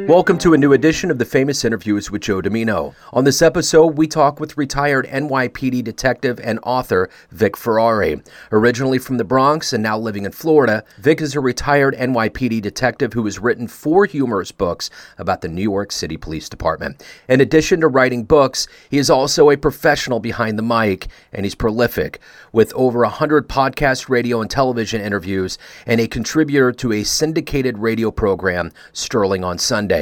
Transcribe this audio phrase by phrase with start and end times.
[0.07, 2.93] Welcome to a new edition of the Famous Interviews with Joe Dimino.
[3.13, 8.21] On this episode, we talk with retired NYPD detective and author Vic Ferrari.
[8.51, 13.13] Originally from the Bronx and now living in Florida, Vic is a retired NYPD detective
[13.13, 17.01] who has written four humorous books about the New York City Police Department.
[17.29, 21.55] In addition to writing books, he is also a professional behind the mic, and he's
[21.55, 22.19] prolific,
[22.51, 28.11] with over 100 podcast, radio, and television interviews, and a contributor to a syndicated radio
[28.11, 29.92] program, Sterling on Sunday.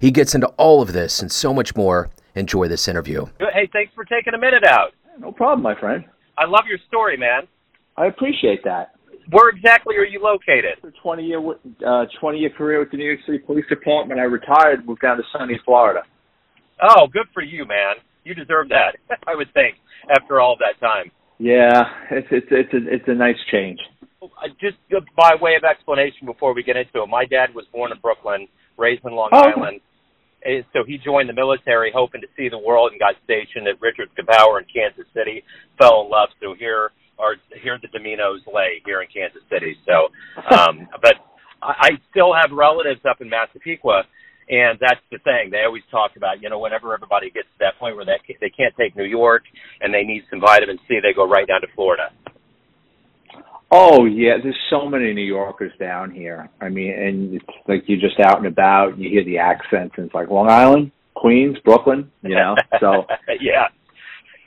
[0.00, 2.10] He gets into all of this and so much more.
[2.34, 3.26] Enjoy this interview.
[3.38, 4.92] Hey, thanks for taking a minute out.
[5.18, 6.04] No problem, my friend.
[6.38, 7.42] I love your story, man.
[7.96, 8.92] I appreciate that.
[9.30, 10.78] Where exactly are you located?
[10.80, 11.40] For 20 year
[11.86, 15.02] uh, 20 year career with the New York City Police Department, I retired, and moved
[15.02, 16.02] down to sunny Florida.
[16.82, 17.96] Oh, good for you, man.
[18.24, 18.96] You deserve that.
[19.26, 19.76] I would think
[20.10, 21.10] after all that time.
[21.38, 23.78] Yeah, it's it's it's a it's a nice change.
[24.60, 24.76] Just
[25.16, 28.48] by way of explanation before we get into it, my dad was born in Brooklyn
[28.80, 29.38] raised in Long Oh.
[29.50, 29.80] Island.
[30.42, 33.80] And So he joined the military hoping to see the world and got stationed at
[33.80, 35.44] Richards-Gebaur in Kansas City.
[35.78, 36.30] Fell in love.
[36.40, 39.76] So here are here the Diminos lay here in Kansas City.
[39.84, 40.08] So,
[40.56, 41.16] um, but
[41.62, 44.04] I, I still have relatives up in Massapequa,
[44.48, 45.50] and that's the thing.
[45.52, 48.48] They always talk about you know whenever everybody gets to that point where they they
[48.48, 49.42] can't take New York
[49.82, 52.08] and they need some vitamin C, they go right down to Florida.
[53.72, 56.48] Oh yeah, there's so many New Yorkers down here.
[56.60, 59.94] I mean, and it's like you're just out and about, and you hear the accents,
[59.96, 62.56] and it's like Long Island, Queens, Brooklyn, you know.
[62.80, 63.04] So
[63.40, 63.66] yeah,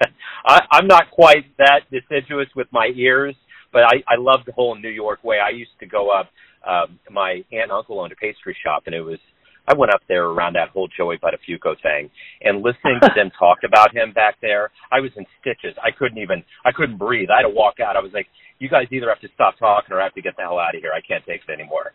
[0.45, 3.35] I, I'm not quite that deciduous with my ears,
[3.71, 5.37] but I, I love the whole New York way.
[5.39, 6.29] I used to go up.
[6.67, 9.19] Um, my aunt and uncle owned a pastry shop, and it was
[9.67, 12.09] I went up there around that whole Joey Buttafuoco thing,
[12.41, 15.75] and listening to them talk about him back there, I was in stitches.
[15.81, 17.29] I couldn't even I couldn't breathe.
[17.31, 17.95] I had to walk out.
[17.95, 18.27] I was like,
[18.59, 20.75] you guys either have to stop talking or I have to get the hell out
[20.75, 20.91] of here.
[20.95, 21.91] I can't take it anymore.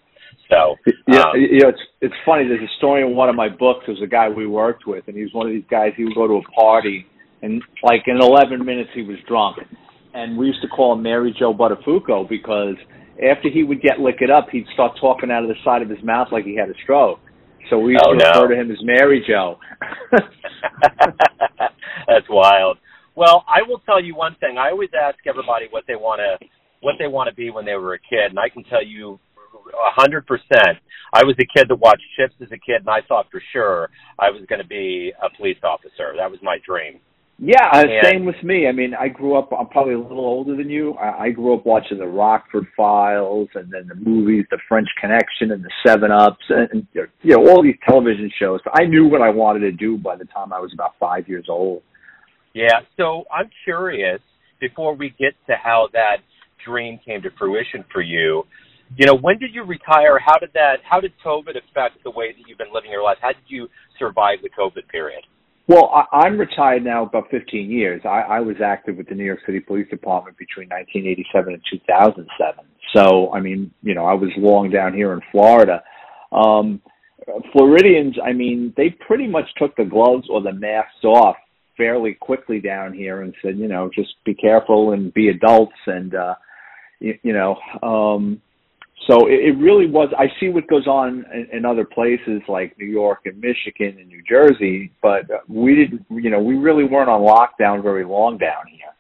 [0.51, 2.47] So yeah, um, you know, it's it's funny.
[2.48, 3.84] There's a story in one of my books.
[3.87, 5.93] There's a guy we worked with, and he was one of these guys.
[5.97, 7.06] He would go to a party,
[7.43, 9.59] and like in 11 minutes he was drunk,
[10.15, 12.77] and we used to call him Mary Jo Buttafuoco because
[13.31, 16.03] after he would get it up, he'd start talking out of the side of his
[16.03, 17.21] mouth like he had a stroke.
[17.71, 18.31] So we used Oh, to no.
[18.43, 19.59] refer to him as Mary Jo.
[22.06, 22.78] That's wild.
[23.19, 24.59] Well, I will tell you one thing.
[24.59, 26.47] I always ask everybody what they want to
[26.81, 29.19] what they want to be when they were a kid, and I can tell you
[29.43, 30.79] a hundred percent.
[31.12, 33.91] I was a kid that watched Chips as a kid, and I thought for sure
[34.21, 36.15] I was going to be a police officer.
[36.17, 37.01] That was my dream.
[37.41, 38.69] Yeah, uh, And- same with me.
[38.69, 39.51] I mean, I grew up.
[39.53, 40.95] I'm probably a little older than you.
[40.95, 45.51] I, I grew up watching the Rockford Files, and then the movies, The French Connection,
[45.51, 46.87] and the Seven Ups, and, and
[47.23, 48.61] you know all these television shows.
[48.75, 51.47] I knew what I wanted to do by the time I was about five years
[51.49, 51.83] old.
[52.59, 52.81] Yeah.
[52.97, 54.21] So I'm curious
[54.59, 56.17] before we get to how that
[56.67, 58.43] dream came to fruition for you.
[58.97, 60.19] You know, when did you retire?
[60.19, 60.79] How did that?
[60.83, 63.19] How did COVID affect the way that you've been living your life?
[63.21, 65.23] How did you survive the COVID period?
[65.69, 68.01] Well, I, I'm retired now about 15 years.
[68.05, 72.65] I, I was active with the New York City Police Department between 1987 and 2007.
[72.97, 75.81] So, I mean, you know, I was long down here in Florida.
[76.33, 76.81] Um,
[77.53, 81.37] Floridians, I mean, they pretty much took the gloves or the masks off
[81.78, 86.15] fairly quickly down here and said, you know, just be careful and be adults and,
[86.15, 86.34] uh,
[87.00, 88.43] you, you know, um,
[89.06, 90.12] so it, it really was.
[90.19, 94.09] I see what goes on in, in other places like New York and Michigan and
[94.09, 96.05] New Jersey, but uh, we didn't.
[96.11, 98.93] You know, we really weren't on lockdown very long down here.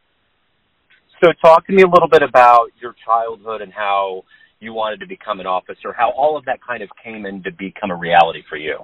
[1.22, 4.22] So, talk to me a little bit about your childhood and how
[4.60, 7.50] you wanted to become an officer, how all of that kind of came in to
[7.52, 8.78] become a reality for you.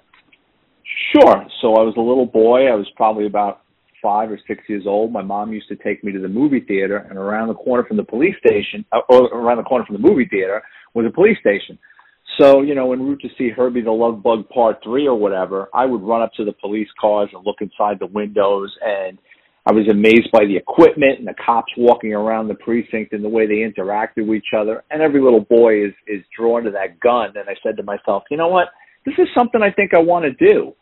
[1.13, 1.47] Sure.
[1.61, 2.67] So I was a little boy.
[2.67, 3.63] I was probably about
[4.05, 5.11] five or six years old.
[5.11, 7.97] My mom used to take me to the movie theater, and around the corner from
[7.97, 11.39] the police station, uh, or around the corner from the movie theater, was a police
[11.41, 11.79] station.
[12.39, 15.69] So, you know, en route to see Herbie the Love Bug Part 3 or whatever,
[15.73, 19.19] I would run up to the police cars and look inside the windows, and
[19.67, 23.29] I was amazed by the equipment and the cops walking around the precinct and the
[23.29, 24.85] way they interacted with each other.
[24.91, 27.33] And every little boy is, is drawn to that gun.
[27.37, 28.69] And I said to myself, you know what?
[29.07, 30.75] This is something I think I want to do.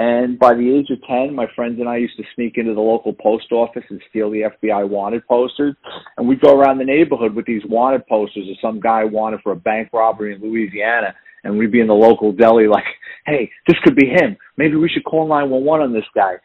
[0.00, 2.80] And by the age of 10, my friends and I used to sneak into the
[2.80, 5.76] local post office and steal the FBI wanted posters.
[6.16, 9.52] And we'd go around the neighborhood with these wanted posters of some guy wanted for
[9.52, 11.14] a bank robbery in Louisiana.
[11.44, 12.84] And we'd be in the local deli like,
[13.26, 14.38] hey, this could be him.
[14.56, 16.36] Maybe we should call 911 on this guy.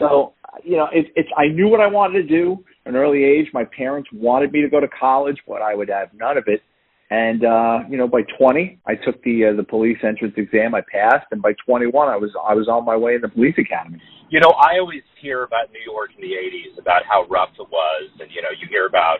[0.00, 0.32] So,
[0.64, 3.46] you know, it, it's, I knew what I wanted to do at an early age.
[3.54, 6.62] My parents wanted me to go to college, but I would have none of it.
[7.10, 10.74] And uh, you know, by 20, I took the uh, the police entrance exam.
[10.74, 13.54] I passed, and by 21, I was I was on my way in the police
[13.58, 14.00] academy.
[14.30, 17.68] You know, I always hear about New York in the 80s, about how rough it
[17.70, 18.10] was.
[18.18, 19.18] And, you know, you hear about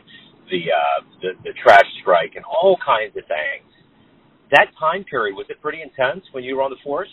[0.50, 3.68] the uh, the, the trash strike, and all kinds of things.
[4.50, 7.12] That time period was it pretty intense when you were on the force?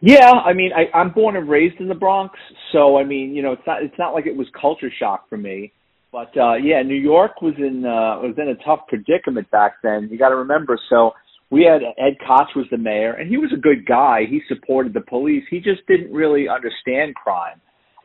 [0.00, 2.38] Yeah, I mean, I, I'm born and raised in the Bronx,
[2.72, 5.36] so I mean, you know, it's not it's not like it was culture shock for
[5.36, 5.72] me.
[6.14, 10.08] But uh yeah, New York was in uh was in a tough predicament back then.
[10.12, 10.78] You got to remember.
[10.88, 11.10] So
[11.50, 14.20] we had Ed Koch was the mayor, and he was a good guy.
[14.30, 15.42] He supported the police.
[15.50, 17.60] He just didn't really understand crime,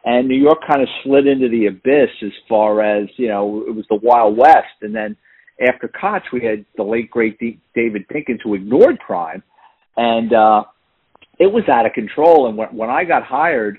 [0.06, 3.76] and New York kind of slid into the abyss as far as you know it
[3.76, 4.82] was the Wild West.
[4.82, 5.16] And then
[5.62, 9.44] after Koch, we had the late great D- David Dinkins who ignored crime,
[9.98, 10.64] and uh
[11.38, 12.48] it was out of control.
[12.48, 13.78] And when, when I got hired,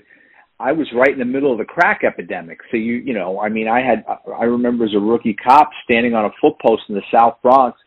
[0.61, 2.59] I was right in the middle of the crack epidemic.
[2.69, 6.13] So you, you know, I mean, I had, I remember as a rookie cop standing
[6.13, 7.79] on a foot post in the South Bronx,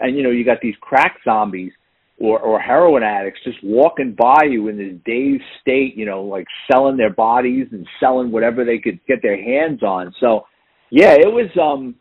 [0.00, 1.72] and you know, you got these crack zombies
[2.18, 6.46] or or heroin addicts just walking by you in this dazed state, you know, like
[6.70, 10.14] selling their bodies and selling whatever they could get their hands on.
[10.20, 10.46] So,
[10.90, 11.94] yeah, it was um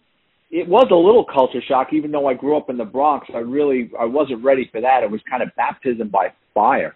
[0.52, 3.28] it was a little culture shock even though I grew up in the Bronx.
[3.34, 5.04] I really I wasn't ready for that.
[5.04, 6.96] It was kind of baptism by fire.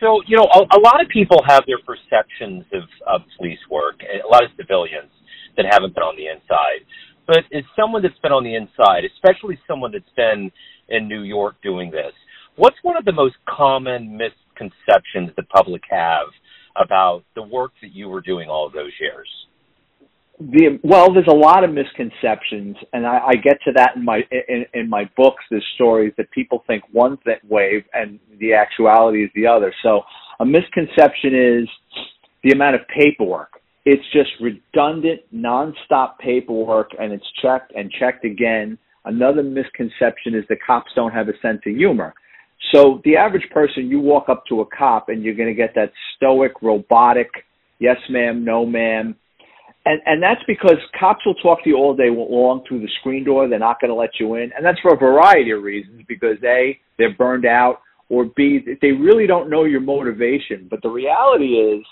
[0.00, 4.00] So, you know, a, a lot of people have their perceptions of, of police work,
[4.02, 5.12] a lot of civilians
[5.56, 6.88] that haven't been on the inside.
[7.26, 10.50] But as someone that's been on the inside, especially someone that's been
[10.88, 12.12] in New York doing this,
[12.56, 16.26] what's one of the most common misconceptions the public have
[16.76, 19.28] about the work that you were doing all those years?
[20.40, 24.22] The well, there's a lot of misconceptions, and I, I get to that in my
[24.48, 25.44] in, in my books.
[25.50, 29.72] There's stories that people think one way, and the actuality is the other.
[29.82, 30.02] So
[30.40, 31.68] a misconception is
[32.42, 33.60] the amount of paperwork.
[33.84, 38.78] It's just redundant, nonstop paperwork, and it's checked and checked again.
[39.04, 42.14] Another misconception is the cops don't have a sense of humor.
[42.74, 45.74] So the average person, you walk up to a cop and you're going to get
[45.74, 47.30] that stoic, robotic,
[47.78, 49.16] yes ma'am, no ma'am
[49.86, 53.24] and and that's because cops will talk to you all day long through the screen
[53.24, 53.48] door.
[53.48, 56.02] They're not going to let you in, and that's for a variety of reasons.
[56.06, 60.66] Because a, they're burned out, or b, they really don't know your motivation.
[60.70, 61.84] But the reality is,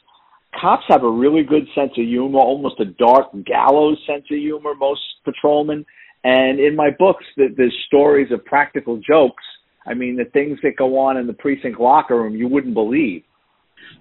[0.60, 4.74] cops have a really good sense of humor, almost a dark gallows sense of humor.
[4.78, 5.86] Most patrolmen,
[6.24, 9.44] and in my books, there's stories of practical jokes.
[9.86, 13.22] I mean, the things that go on in the precinct locker room you wouldn't believe.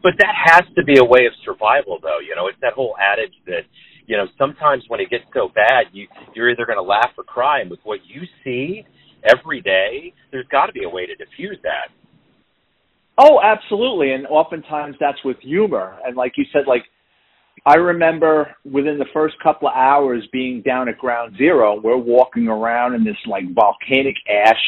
[0.03, 2.19] But that has to be a way of survival, though.
[2.19, 3.65] You know, it's that whole adage that
[4.05, 7.23] you know sometimes when it gets so bad, you you're either going to laugh or
[7.23, 7.61] cry.
[7.61, 8.85] And with what you see
[9.23, 11.89] every day, there's got to be a way to diffuse that.
[13.17, 15.97] Oh, absolutely, and oftentimes that's with humor.
[16.05, 16.83] And like you said, like
[17.65, 22.47] I remember within the first couple of hours being down at ground zero, we're walking
[22.47, 24.61] around in this like volcanic ash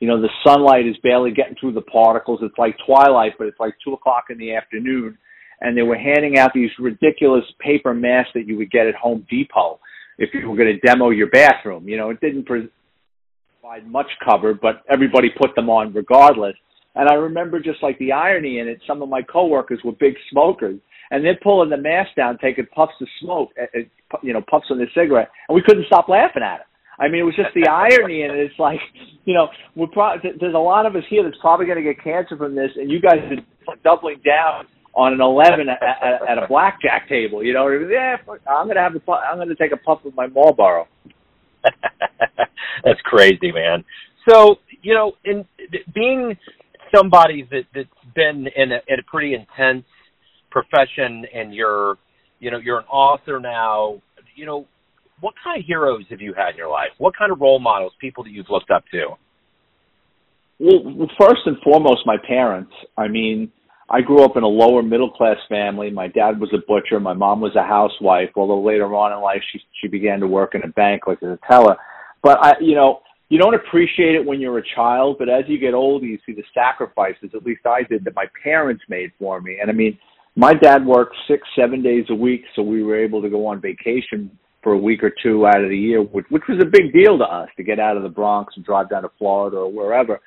[0.00, 2.40] you know, the sunlight is barely getting through the particles.
[2.42, 5.16] It's like twilight, but it's like two o'clock in the afternoon.
[5.60, 9.26] And they were handing out these ridiculous paper masks that you would get at Home
[9.30, 9.78] Depot
[10.18, 11.88] if you were going to demo your bathroom.
[11.88, 12.70] You know, it didn't provide
[13.86, 16.54] much cover, but everybody put them on regardless.
[16.96, 20.14] And I remember just like the irony in it, some of my coworkers were big
[20.30, 20.78] smokers
[21.10, 24.66] and they're pulling the mask down, taking puffs of smoke, eh, eh, you know, puffs
[24.70, 26.66] on their cigarette, and we couldn't stop laughing at it.
[26.98, 28.78] I mean, it was just the irony, and it's like,
[29.24, 32.02] you know, we're pro- there's a lot of us here that's probably going to get
[32.02, 33.18] cancer from this, and you guys
[33.68, 37.42] are doubling down on an eleven at, at, at a blackjack table.
[37.42, 38.16] You know, yeah,
[38.48, 40.86] I'm going to have a, I'm going to take a puff of my Marlboro.
[42.84, 43.84] that's crazy, man.
[44.28, 45.44] So, you know, in
[45.94, 46.36] being
[46.94, 49.84] somebody that that's been in a, in a pretty intense
[50.50, 51.96] profession, and you're,
[52.38, 54.00] you know, you're an author now.
[54.36, 54.66] You know,
[55.20, 56.90] what kind of heroes have you had in your life?
[56.98, 59.16] What kind of role models, people that you've looked up to?
[60.58, 62.72] Well, first and foremost, my parents.
[62.96, 63.50] I mean,
[63.90, 65.90] I grew up in a lower middle class family.
[65.90, 67.00] My dad was a butcher.
[67.00, 68.30] My mom was a housewife.
[68.36, 71.30] Although later on in life, she she began to work in a bank, like as
[71.30, 71.76] a teller.
[72.22, 75.16] But I, you know, you don't appreciate it when you're a child.
[75.18, 77.30] But as you get older, you see the sacrifices.
[77.34, 79.58] At least I did that my parents made for me.
[79.60, 79.98] And I mean,
[80.36, 83.60] my dad worked six, seven days a week, so we were able to go on
[83.60, 84.30] vacation
[84.64, 87.16] for a week or two out of the year, which, which was a big deal
[87.18, 90.20] to us to get out of the Bronx and drive down to Florida or wherever.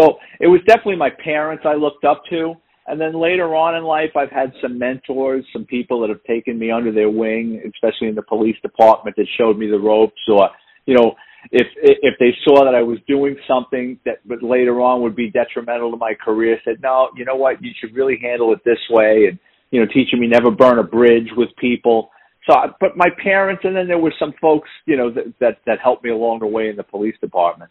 [0.00, 2.54] So it was definitely my parents I looked up to.
[2.86, 6.58] And then later on in life, I've had some mentors, some people that have taken
[6.58, 10.50] me under their wing, especially in the police department that showed me the ropes or,
[10.86, 11.14] you know,
[11.50, 15.30] if if they saw that I was doing something that but later on would be
[15.30, 18.78] detrimental to my career, said, no, you know what, you should really handle it this
[18.90, 19.38] way, and
[19.70, 22.10] you know, teaching me never burn a bridge with people
[22.46, 25.78] so, but my parents, and then there were some folks, you know, that, that that
[25.82, 27.70] helped me along the way in the police department.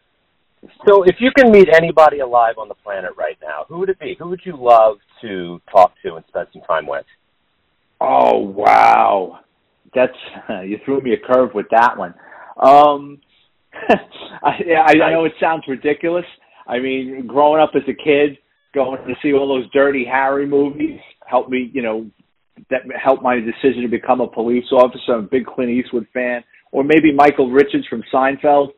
[0.87, 3.99] So, if you can meet anybody alive on the planet right now, who would it
[3.99, 4.15] be?
[4.17, 7.05] Who would you love to talk to and spend some time with?
[8.01, 9.39] Oh wow,
[9.93, 10.17] that's
[10.65, 12.15] you threw me a curve with that one.
[12.61, 13.21] Um,
[14.43, 16.25] I, I, I know it sounds ridiculous.
[16.67, 18.37] I mean, growing up as a kid,
[18.73, 22.09] going to see all those Dirty Harry movies helped me, you know,
[22.69, 25.13] that helped my decision to become a police officer.
[25.13, 28.69] I'm a big Clint Eastwood fan, or maybe Michael Richards from Seinfeld,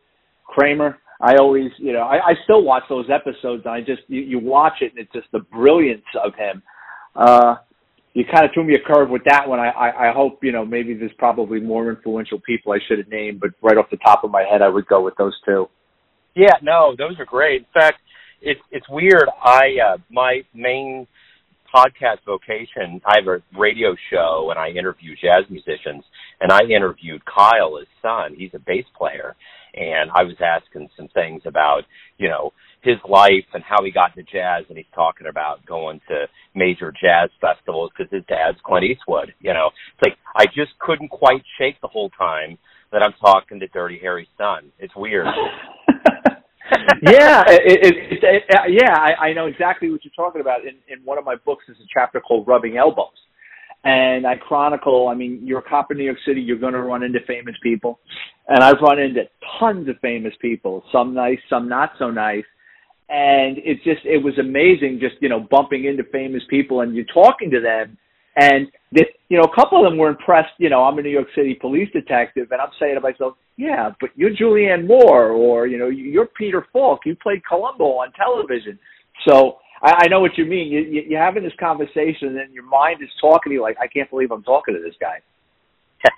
[0.46, 0.98] Kramer.
[1.22, 4.39] I always, you know, I, I still watch those episodes, and I just you, you
[4.39, 6.62] watch it, and it's just the brilliance of him.
[7.15, 7.55] Uh,
[8.13, 9.60] you kind of threw me a curve with that one.
[9.60, 13.08] I, I, I hope you know maybe there's probably more influential people I should have
[13.08, 15.70] named, but right off the top of my head, I would go with those two.
[16.36, 17.62] Yeah, no, those are great.
[17.62, 18.00] In fact,
[18.41, 19.25] it's it's weird.
[19.44, 21.08] I uh, my main
[21.75, 23.01] podcast vocation.
[23.05, 26.03] I have a radio show and I interview jazz musicians.
[26.39, 28.36] And I interviewed Kyle, his son.
[28.38, 29.36] He's a bass player,
[29.74, 31.84] and I was asking some things about
[32.17, 32.51] you know
[32.82, 34.65] his life and how he got into jazz.
[34.67, 39.34] And he's talking about going to major jazz festivals because his dad's Clint Eastwood.
[39.39, 42.58] You know, it's like I just couldn't quite shake the whole time
[42.91, 44.72] that I'm talking to Dirty Harry's son.
[44.79, 45.27] It's weird.
[47.01, 50.62] yeah, it, it, it, yeah, I, I know exactly what you're talking about.
[50.62, 53.17] In, in one of my books, there's a chapter called "Rubbing Elbows,"
[53.84, 55.08] and I chronicle.
[55.08, 57.55] I mean, you're a cop in New York City, you're going to run into famous
[57.62, 58.00] people,
[58.48, 59.24] and I've run into
[59.60, 60.84] tons of famous people.
[60.91, 62.46] Some nice, some not so nice,
[63.10, 67.05] and it just it was amazing, just you know, bumping into famous people and you're
[67.13, 67.98] talking to them,
[68.38, 70.53] and this, you know, a couple of them were impressed.
[70.58, 73.92] You know, I'm a New York City police detective, and I'm saying to myself, "Yeah,
[74.00, 77.02] but you're Julianne Moore, or you know, you're Peter Falk.
[77.06, 78.80] You played Columbo on television."
[79.28, 80.72] So I, I know what you mean.
[80.72, 83.88] You, you, you're having this conversation, and your mind is talking to you like, "I
[83.88, 85.20] can't believe I'm talking to this guy."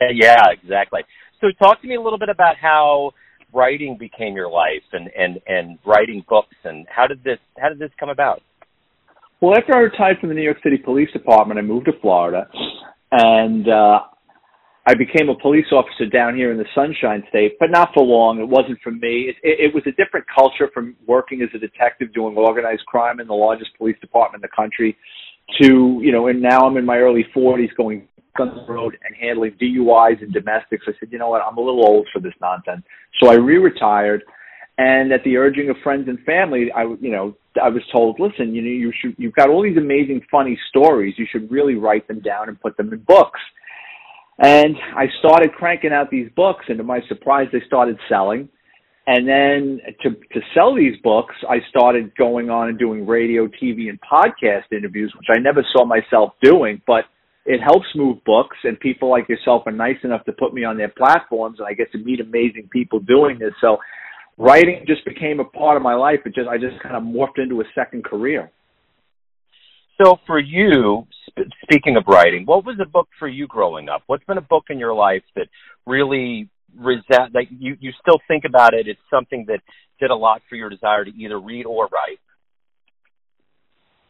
[0.13, 1.01] yeah, exactly.
[1.41, 3.11] So, talk to me a little bit about how
[3.53, 7.79] writing became your life, and and and writing books, and how did this how did
[7.79, 8.41] this come about?
[9.39, 12.47] Well, after I retired from the New York City Police Department, I moved to Florida,
[13.11, 13.99] and uh,
[14.87, 18.39] I became a police officer down here in the Sunshine State, but not for long.
[18.39, 19.27] It wasn't for me.
[19.27, 23.19] It, it, it was a different culture from working as a detective doing organized crime
[23.19, 24.95] in the largest police department in the country
[25.61, 28.07] to, you know, and now I'm in my early 40s going
[28.39, 30.85] on the road and handling DUIs and domestics.
[30.87, 32.83] I said, you know what, I'm a little old for this nonsense.
[33.19, 34.23] So I re-retired
[34.77, 38.53] and at the urging of friends and family, I, you know, I was told, listen,
[38.53, 41.15] you know, you should, you've got all these amazing, funny stories.
[41.17, 43.39] You should really write them down and put them in books.
[44.39, 48.49] And I started cranking out these books, and to my surprise, they started selling.
[49.07, 53.89] And then to to sell these books, I started going on and doing radio, TV,
[53.89, 57.05] and podcast interviews, which I never saw myself doing, but
[57.45, 60.77] it helps move books, and people like yourself are nice enough to put me on
[60.77, 63.53] their platforms, and I get to meet amazing people doing this.
[63.61, 63.77] So
[64.37, 66.19] writing just became a part of my life.
[66.25, 68.51] It just I just kind of morphed into a second career.
[70.01, 74.03] So for you, sp- speaking of writing, what was a book for you growing up?
[74.07, 75.47] What's been a book in your life that
[75.85, 78.87] really resent like you you still think about it?
[78.87, 79.59] It's something that
[79.99, 82.19] did a lot for your desire to either read or write.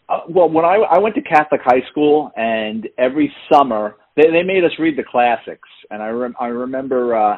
[0.10, 4.44] Uh, well, when I I went to Catholic high school, and every summer they they
[4.44, 6.08] made us read the classics, and I
[6.40, 7.16] I remember.
[7.16, 7.38] uh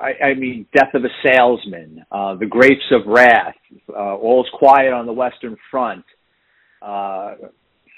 [0.00, 3.54] I, I mean, Death of a Salesman, uh, The Grapes of Wrath,
[3.90, 6.04] uh, All's Quiet on the Western Front,
[6.80, 7.34] uh,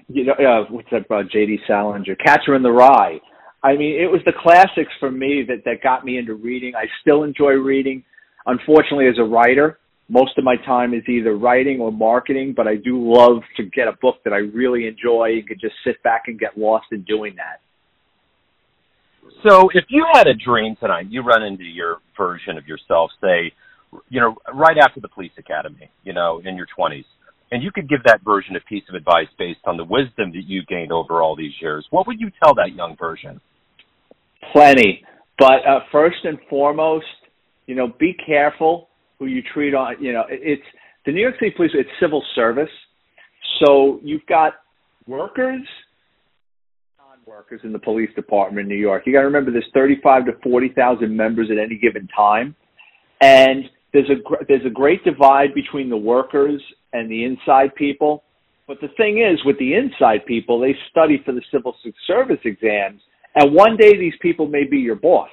[0.09, 1.59] you know, uh, what's that, uh, J.D.
[1.67, 3.21] Salinger, Catcher in the Rye.
[3.63, 6.75] I mean, it was the classics for me that, that got me into reading.
[6.75, 8.05] I still enjoy reading.
[8.47, 12.77] Unfortunately, as a writer, most of my time is either writing or marketing, but I
[12.77, 16.25] do love to get a book that I really enjoy and could just sit back
[16.27, 17.61] and get lost in doing that.
[19.49, 23.53] So if you had a dream tonight, you run into your version of yourself, say,
[24.11, 27.05] you know, right after the police academy, you know, in your 20s,
[27.55, 30.43] and you could give that version a piece of advice based on the wisdom that
[30.45, 33.41] you gained over all these years, what would you tell that young version?
[34.53, 35.05] Plenty.
[35.39, 37.07] But uh, first and foremost,
[37.67, 38.89] you know, be careful
[39.21, 40.65] who you treat on, you know, it's
[41.07, 42.69] the New York City Police, it's civil service.
[43.65, 44.55] So you've got
[45.07, 45.65] workers
[46.99, 49.05] non workers in the police department in New York.
[49.07, 52.57] You got to remember there's 35 to 40,000 members at any given time,
[53.21, 56.61] and there's a there's a great divide between the workers
[56.95, 58.23] and the inside people.
[58.67, 63.03] But the thing is, with the inside people, they study for the civil service exams,
[63.35, 65.29] and one day these people may be your boss.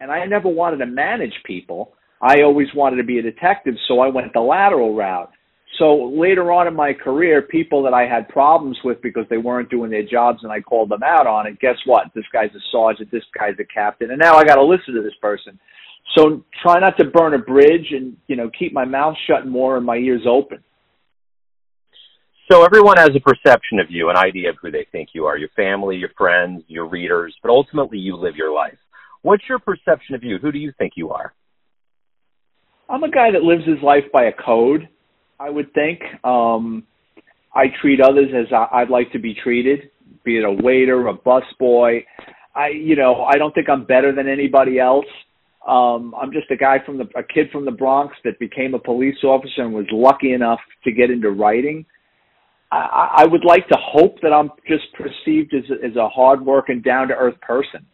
[0.00, 1.92] And I never wanted to manage people.
[2.22, 5.30] I always wanted to be a detective, so I went the lateral route.
[5.78, 9.68] So later on in my career, people that I had problems with because they weren't
[9.68, 12.04] doing their jobs and I called them out on it, guess what?
[12.14, 15.02] This guy's a sergeant, this guy's a captain, and now I got to listen to
[15.02, 15.58] this person.
[16.16, 19.76] So try not to burn a bridge and, you know, keep my mouth shut more
[19.76, 20.62] and my ears open.
[22.50, 25.36] So everyone has a perception of you, an idea of who they think you are,
[25.36, 28.78] your family, your friends, your readers, but ultimately you live your life.
[29.22, 30.38] What's your perception of you?
[30.38, 31.34] Who do you think you are?
[32.88, 34.88] I'm a guy that lives his life by a code.
[35.40, 36.00] I would think.
[36.22, 36.84] Um,
[37.52, 39.90] I treat others as I'd like to be treated,
[40.24, 42.04] be it a waiter, a busboy.
[42.54, 45.06] I, you know, I don't think I'm better than anybody else.
[45.66, 48.78] Um, I'm just a guy from the, a kid from the Bronx that became a
[48.78, 51.84] police officer and was lucky enough to get into writing.
[52.70, 57.40] I, I would like to hope that I'm just perceived as, as a hard-working, down-to-earth
[57.40, 57.86] person.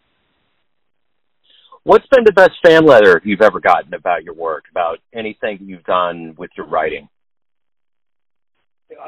[1.84, 5.84] What's been the best fan letter you've ever gotten about your work, about anything you've
[5.84, 7.08] done with your writing?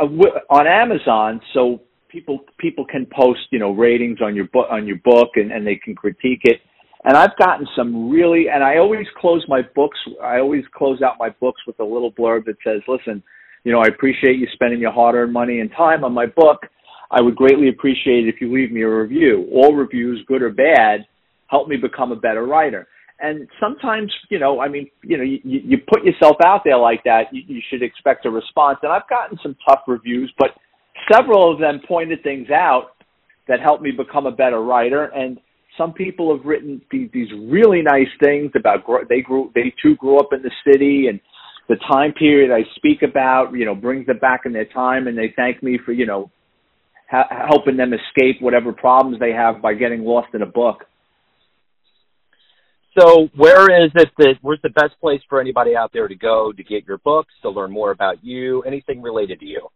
[0.01, 0.07] Uh,
[0.51, 4.97] on Amazon, so people people can post you know ratings on your book on your
[5.05, 6.61] book and, and they can critique it.
[7.05, 9.99] And I've gotten some really, and I always close my books.
[10.23, 13.23] I always close out my books with a little blurb that says, "Listen,
[13.65, 16.61] you know, I appreciate you spending your hard-earned money and time on my book.
[17.11, 19.49] I would greatly appreciate it if you leave me a review.
[19.53, 21.07] All reviews, good or bad,
[21.49, 22.87] help me become a better writer.
[23.21, 27.03] And sometimes, you know, I mean, you know, you, you put yourself out there like
[27.05, 28.79] that, you, you should expect a response.
[28.83, 30.49] And I've gotten some tough reviews, but
[31.13, 32.91] several of them pointed things out
[33.49, 35.05] that helped me become a better writer.
[35.05, 35.39] And
[35.79, 40.19] some people have written these, these really nice things about they grew, they too grew
[40.19, 41.21] up in the city and
[41.69, 45.17] the time period I speak about, you know, brings them back in their time, and
[45.17, 46.31] they thank me for, you know,
[47.11, 50.85] ha- helping them escape whatever problems they have by getting lost in a book.
[52.99, 56.53] So, where is it that where's the best place for anybody out there to go
[56.53, 59.69] to get your books, to learn more about you, anything related to you?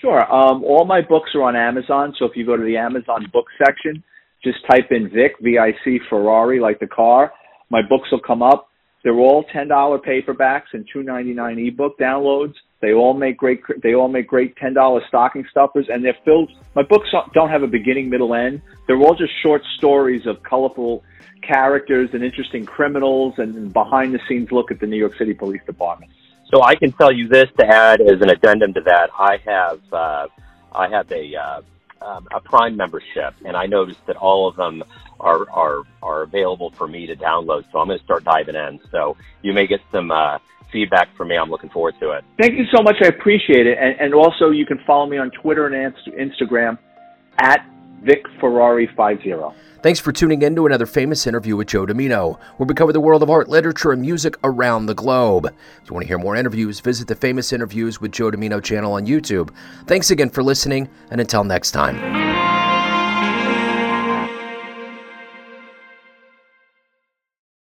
[0.00, 0.22] Sure.
[0.32, 2.14] Um, all my books are on Amazon.
[2.18, 4.04] So if you go to the Amazon book section,
[4.44, 7.32] just type in Vic V I C Ferrari like the car.
[7.70, 8.67] My books will come up.
[9.04, 12.54] They're all ten dollar paperbacks and two ninety nine ebook downloads.
[12.80, 13.60] They all make great.
[13.82, 16.50] They all make great ten dollar stocking stuffers, and they're filled.
[16.74, 18.62] My books don't have a beginning, middle, end.
[18.86, 21.04] They're all just short stories of colorful
[21.42, 25.62] characters and interesting criminals and behind the scenes look at the New York City Police
[25.66, 26.12] Department.
[26.52, 29.10] So I can tell you this to add as an addendum to that.
[29.18, 30.26] I have uh,
[30.72, 31.60] I have a uh,
[32.02, 34.82] um, a Prime membership, and I noticed that all of them
[35.20, 37.64] are are are available for me to download.
[37.72, 38.80] So I'm going to start diving in.
[38.90, 40.38] So you may get some uh,
[40.72, 41.36] feedback from me.
[41.36, 42.24] I'm looking forward to it.
[42.40, 42.96] Thank you so much.
[43.02, 43.78] I appreciate it.
[43.78, 46.78] And, and also, you can follow me on Twitter and Instagram
[47.38, 47.64] at
[48.02, 49.34] Vic Ferrari 50.
[49.80, 53.00] Thanks for tuning in to another famous interview with Joe Dimino, where we cover the
[53.00, 55.46] world of art, literature, and music around the globe.
[55.46, 58.94] If you want to hear more interviews, visit the Famous Interviews with Joe Dimino channel
[58.94, 59.50] on YouTube.
[59.86, 62.27] Thanks again for listening, and until next time.